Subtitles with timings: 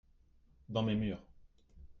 [0.67, 1.21] dans mes murs.